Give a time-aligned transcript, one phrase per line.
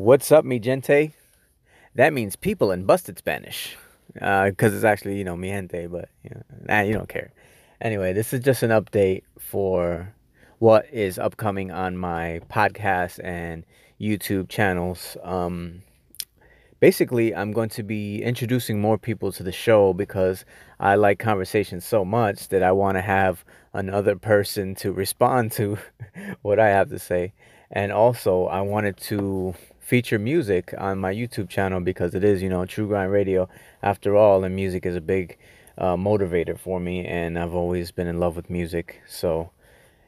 [0.00, 1.12] What's up, mi gente?
[1.94, 3.76] That means people in busted Spanish.
[4.14, 7.34] Because uh, it's actually, you know, mi gente, but you know, nah, you don't care.
[7.82, 10.14] Anyway, this is just an update for
[10.58, 13.66] what is upcoming on my podcast and
[14.00, 15.18] YouTube channels.
[15.22, 15.82] Um,
[16.80, 20.46] basically, I'm going to be introducing more people to the show because
[20.80, 23.44] I like conversations so much that I want to have
[23.74, 25.76] another person to respond to
[26.40, 27.34] what I have to say.
[27.70, 32.48] And also, I wanted to feature music on my YouTube channel because it is, you
[32.48, 33.48] know, True Grind Radio
[33.82, 35.38] after all, and music is a big
[35.78, 39.00] uh, motivator for me, and I've always been in love with music.
[39.08, 39.50] So,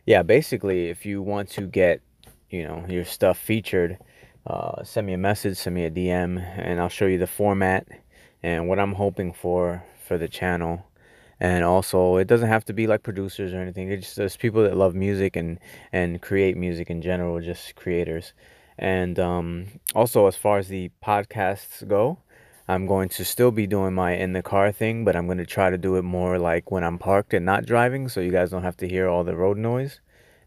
[0.06, 2.00] yeah, basically, if you want to get,
[2.50, 3.98] you know, your stuff featured,
[4.46, 7.86] uh, send me a message, send me a DM, and I'll show you the format
[8.42, 10.84] and what I'm hoping for for the channel.
[11.40, 13.90] And also, it doesn't have to be like producers or anything.
[13.90, 15.58] It's just there's people that love music and
[15.92, 18.32] and create music in general, just creators.
[18.78, 22.18] And um, also, as far as the podcasts go,
[22.68, 25.46] I'm going to still be doing my in the car thing, but I'm going to
[25.46, 28.50] try to do it more like when I'm parked and not driving, so you guys
[28.50, 30.00] don't have to hear all the road noise.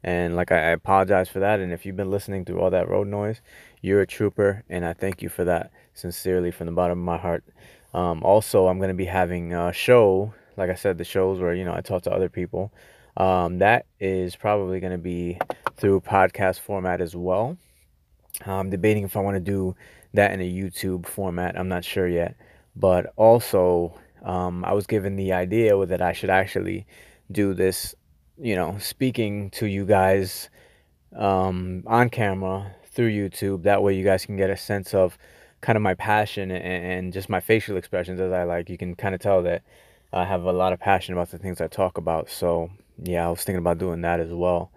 [0.04, 1.60] And like I, apologize for that.
[1.60, 3.42] And if you've been listening through all that road noise,
[3.82, 7.18] you're a trooper, and I thank you for that sincerely from the bottom of my
[7.18, 7.44] heart.
[7.94, 11.54] Um, also, I'm going to be having a show, like I said, the shows where
[11.54, 12.72] you know I talk to other people.
[13.18, 15.40] Um, that is probably going to be
[15.78, 17.58] through podcast format as well.
[18.46, 19.76] I'm debating if I want to do
[20.14, 21.58] that in a YouTube format.
[21.58, 22.36] I'm not sure yet.
[22.76, 26.86] But also, um, I was given the idea that I should actually
[27.32, 27.96] do this,
[28.38, 30.50] you know, speaking to you guys
[31.16, 33.64] um, on camera through YouTube.
[33.64, 35.18] That way, you guys can get a sense of
[35.62, 38.70] kind of my passion and, and just my facial expressions as I like.
[38.70, 39.64] You can kind of tell that
[40.14, 42.30] I have a lot of passion about the things I talk about.
[42.30, 44.72] So, yeah, I was thinking about doing that as well.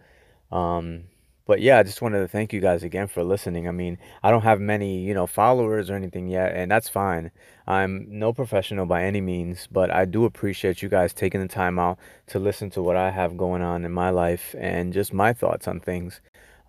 [0.50, 1.04] Um,
[1.48, 3.66] but yeah, I just wanted to thank you guys again for listening.
[3.66, 7.30] I mean, I don't have many, you know, followers or anything yet, and that's fine.
[7.66, 11.78] I'm no professional by any means, but I do appreciate you guys taking the time
[11.78, 15.32] out to listen to what I have going on in my life and just my
[15.32, 16.20] thoughts on things.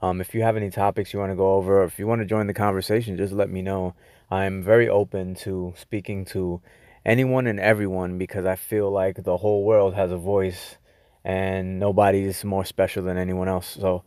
[0.02, 2.22] Um, if you have any topics you want to go over, or if you want
[2.22, 3.96] to join the conversation, just let me know.
[4.32, 6.62] I'm very open to speaking to
[7.10, 10.78] anyone and everyone because I feel like the whole world has a voice
[11.26, 13.78] and nobody's more special than anyone else.
[13.82, 14.04] So,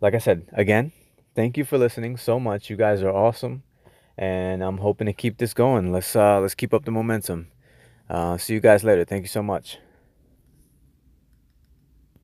[0.00, 0.92] like I said, again,
[1.34, 2.70] thank you for listening so much.
[2.70, 3.64] You guys are awesome,
[4.16, 5.92] and I'm hoping to keep this going.
[5.92, 7.48] Let's uh, let's keep up the momentum.
[8.08, 9.04] Uh, see you guys later.
[9.04, 9.78] Thank you so much.